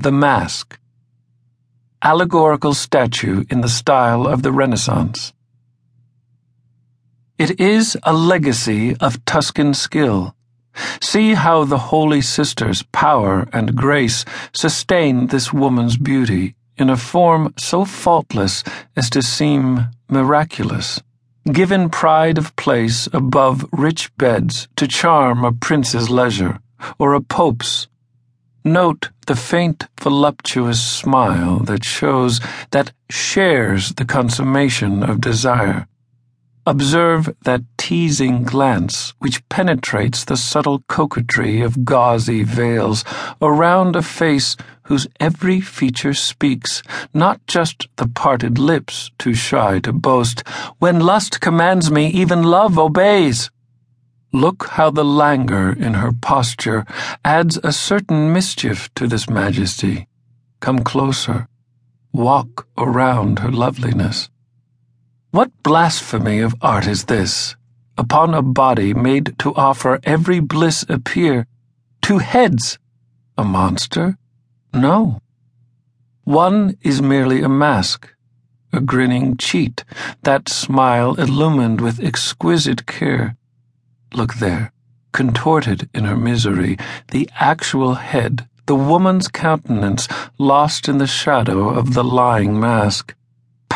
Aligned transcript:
The 0.00 0.12
Mask. 0.12 0.78
Allegorical 2.02 2.72
statue 2.72 3.44
in 3.50 3.62
the 3.62 3.68
style 3.68 4.28
of 4.28 4.44
the 4.44 4.52
Renaissance. 4.52 5.32
It 7.36 7.58
is 7.58 7.98
a 8.04 8.12
legacy 8.12 8.94
of 9.00 9.24
Tuscan 9.24 9.74
skill. 9.74 10.36
See 11.00 11.34
how 11.34 11.64
the 11.64 11.90
holy 11.90 12.20
sisters' 12.20 12.84
power 12.92 13.48
and 13.52 13.74
grace 13.74 14.24
sustain 14.54 15.26
this 15.26 15.52
woman's 15.52 15.96
beauty 15.96 16.54
in 16.76 16.90
a 16.90 16.96
form 16.96 17.52
so 17.58 17.84
faultless 17.84 18.62
as 18.94 19.10
to 19.10 19.20
seem 19.20 19.88
miraculous 20.08 21.02
given 21.52 21.88
pride 21.88 22.36
of 22.36 22.54
place 22.56 23.08
above 23.12 23.64
rich 23.72 24.14
beds 24.16 24.68
to 24.76 24.86
charm 24.86 25.44
a 25.44 25.52
prince's 25.52 26.10
leisure, 26.10 26.60
or 26.98 27.14
a 27.14 27.20
pope's. 27.20 27.88
Note 28.64 29.08
the 29.28 29.36
faint 29.36 29.86
voluptuous 30.00 30.82
smile 30.82 31.58
that 31.58 31.84
shows 31.84 32.40
that 32.70 32.92
shares 33.10 33.92
the 33.96 34.04
consummation 34.06 35.02
of 35.02 35.20
desire. 35.20 35.86
Observe 36.64 37.28
that 37.42 37.60
teasing 37.76 38.42
glance 38.42 39.12
which 39.18 39.46
penetrates 39.50 40.24
the 40.24 40.36
subtle 40.36 40.82
coquetry 40.88 41.60
of 41.60 41.84
gauzy 41.84 42.42
veils 42.42 43.04
around 43.42 43.94
a 43.96 44.02
face 44.02 44.56
whose 44.84 45.06
every 45.20 45.60
feature 45.60 46.14
speaks, 46.14 46.82
not 47.12 47.38
just 47.46 47.86
the 47.96 48.08
parted 48.08 48.58
lips 48.58 49.10
too 49.18 49.34
shy 49.34 49.78
to 49.78 49.92
boast. 49.92 50.42
When 50.78 51.00
lust 51.00 51.42
commands 51.42 51.90
me, 51.90 52.06
even 52.08 52.44
love 52.44 52.78
obeys. 52.78 53.50
Look 54.32 54.66
how 54.66 54.90
the 54.90 55.04
languor 55.04 55.72
in 55.72 55.94
her 55.94 56.12
posture 56.12 56.84
adds 57.24 57.58
a 57.64 57.72
certain 57.72 58.30
mischief 58.30 58.92
to 58.94 59.06
this 59.06 59.30
majesty. 59.30 60.06
Come 60.60 60.80
closer. 60.80 61.48
Walk 62.12 62.68
around 62.76 63.38
her 63.38 63.50
loveliness. 63.50 64.28
What 65.30 65.50
blasphemy 65.62 66.40
of 66.40 66.54
art 66.60 66.86
is 66.86 67.04
this? 67.04 67.56
Upon 67.96 68.34
a 68.34 68.42
body 68.42 68.92
made 68.92 69.34
to 69.38 69.54
offer 69.54 69.98
every 70.04 70.40
bliss 70.40 70.84
appear, 70.90 71.46
two 72.02 72.18
heads, 72.18 72.78
a 73.38 73.44
monster? 73.44 74.18
No. 74.74 75.20
One 76.24 76.76
is 76.82 77.00
merely 77.00 77.40
a 77.40 77.48
mask, 77.48 78.12
a 78.74 78.82
grinning 78.82 79.38
cheat, 79.38 79.84
that 80.24 80.50
smile 80.50 81.14
illumined 81.14 81.80
with 81.80 81.98
exquisite 81.98 82.84
care. 82.84 83.37
Look 84.12 84.34
there, 84.34 84.72
contorted 85.12 85.88
in 85.94 86.04
her 86.04 86.16
misery, 86.16 86.78
the 87.10 87.28
actual 87.38 87.94
head, 87.94 88.48
the 88.66 88.74
woman's 88.74 89.28
countenance 89.28 90.08
lost 90.38 90.88
in 90.88 90.98
the 90.98 91.06
shadow 91.06 91.68
of 91.68 91.94
the 91.94 92.04
lying 92.04 92.58
mask 92.58 93.14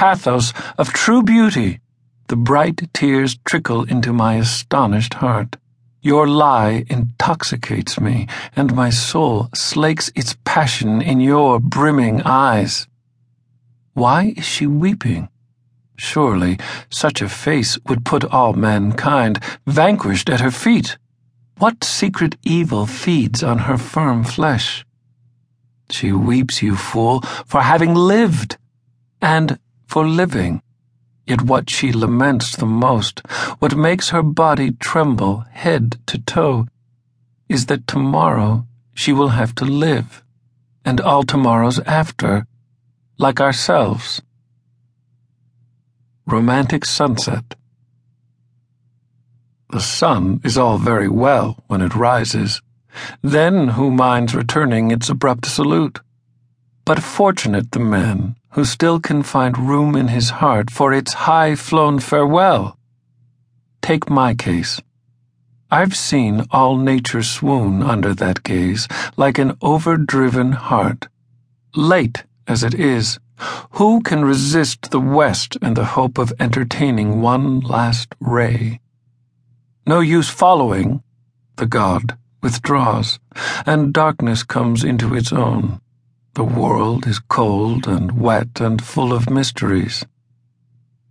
pathos 0.03 0.53
of 0.79 0.93
true 0.93 1.23
beauty, 1.23 1.79
the 2.27 2.35
bright 2.35 2.93
tears 2.93 3.39
trickle 3.45 3.85
into 3.85 4.13
my 4.13 4.35
astonished 4.35 5.15
heart. 5.15 5.57
Your 6.01 6.27
lie 6.27 6.85
intoxicates 6.91 8.01
me, 8.01 8.27
and 8.57 8.75
my 8.75 8.91
soul 8.91 9.49
slakes 9.55 10.11
its 10.17 10.37
passion 10.45 11.01
in 11.01 11.21
your 11.21 11.61
brimming 11.61 12.21
eyes. 12.25 12.89
Why 13.95 14.35
is 14.37 14.45
she 14.45 14.67
weeping? 14.67 15.29
Surely 15.97 16.59
such 16.91 17.23
a 17.23 17.29
face 17.29 17.79
would 17.87 18.05
put 18.05 18.25
all 18.25 18.53
mankind 18.55 19.39
vanquished 19.67 20.29
at 20.31 20.41
her 20.41 20.51
feet. 20.51 20.99
What 21.59 21.85
secret 21.85 22.37
evil 22.43 22.87
feeds 22.87 23.43
on 23.43 23.59
her 23.59 23.79
firm 23.79 24.25
flesh? 24.25 24.85
She 25.91 26.11
weeps, 26.11 26.63
you 26.63 26.75
fool, 26.75 27.21
for 27.47 27.61
having 27.61 27.95
lived, 27.95 28.57
and 29.21 29.59
for 29.87 30.07
living. 30.07 30.63
Yet 31.27 31.43
what 31.43 31.71
she 31.71 31.93
laments 31.93 32.57
the 32.57 32.67
most, 32.67 33.21
what 33.61 33.77
makes 33.77 34.09
her 34.09 34.23
body 34.23 34.73
tremble 34.73 35.45
head 35.51 35.99
to 36.07 36.19
toe, 36.19 36.67
is 37.49 37.67
that 37.67 37.87
tomorrow 37.87 38.67
she 38.95 39.13
will 39.13 39.29
have 39.29 39.55
to 39.57 39.65
live, 39.65 40.23
and 40.85 41.01
all 41.01 41.23
tomorrows 41.23 41.79
after, 41.81 42.47
like 43.19 43.41
ourselves. 43.41 44.21
Romantic 46.27 46.85
Sunset 46.85 47.57
The 49.71 49.81
sun 49.81 50.41
is 50.45 50.57
all 50.57 50.79
very 50.79 51.09
well 51.09 51.57
when 51.67 51.83
it 51.83 51.97
rises. 51.97 52.63
Then 53.23 53.69
who 53.69 53.91
minds 53.91 54.33
returning 54.33 54.93
its 54.93 55.09
abrupt 55.09 55.47
salute? 55.47 55.99
But 56.85 57.03
fortunate 57.03 57.73
the 57.73 57.81
man 57.81 58.37
who 58.51 58.65
still 58.65 59.01
can 59.01 59.25
find 59.25 59.69
room 59.69 59.97
in 59.97 60.09
his 60.09 60.31
heart 60.31 60.71
for 60.71 60.93
its 60.93 61.13
high 61.27 61.57
flown 61.57 61.99
farewell. 61.99 62.79
Take 63.81 64.09
my 64.09 64.33
case. 64.33 64.81
I've 65.73 65.97
seen 65.97 66.47
all 66.53 66.77
nature 66.77 67.25
swoon 67.25 67.83
under 67.83 68.15
that 68.15 68.45
gaze 68.45 68.87
like 69.17 69.39
an 69.39 69.57
overdriven 69.61 70.53
heart. 70.53 71.09
Late 71.75 72.23
as 72.47 72.63
it 72.63 72.75
is, 72.75 73.19
who 73.73 74.03
can 74.03 74.25
resist 74.25 74.91
the 74.91 75.01
west 75.01 75.57
and 75.63 75.77
the 75.77 75.85
hope 75.97 76.19
of 76.19 76.33
entertaining 76.39 77.21
one 77.21 77.61
last 77.61 78.15
ray? 78.21 78.81
No 79.87 80.01
use 80.01 80.29
following, 80.29 81.03
the 81.57 81.67
god 81.67 82.17
withdraws, 82.43 83.19
and 83.67 83.93
darkness 83.93 84.43
comes 84.43 84.85
into 84.85 85.15
its 85.15 85.33
own. 85.33 85.81
The 86.35 86.45
world 86.45 87.07
is 87.07 87.19
cold 87.19 87.87
and 87.87 88.19
wet 88.19 88.61
and 88.61 88.83
full 88.83 89.13
of 89.13 89.31
mysteries. 89.31 90.05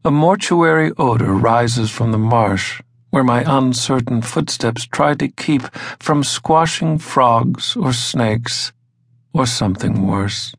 A 0.04 0.12
mortuary 0.12 0.92
odor 0.98 1.34
rises 1.34 1.92
from 1.92 2.12
the 2.12 2.18
marsh 2.18 2.82
where 3.12 3.24
my 3.24 3.44
uncertain 3.46 4.22
footsteps 4.22 4.88
try 4.88 5.14
to 5.14 5.28
keep 5.28 5.64
from 6.00 6.24
squashing 6.24 6.98
frogs 6.98 7.76
or 7.76 7.94
snakes 7.94 8.72
or 9.34 9.46
something 9.46 10.08
worse. 10.08 10.56